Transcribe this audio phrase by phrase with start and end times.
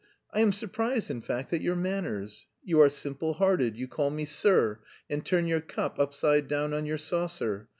[0.33, 2.47] I am surprised in fact at your manners.
[2.63, 4.79] You are simple hearted, you call me 'sir,'
[5.11, 7.69] and turn your cup upside down on your saucer...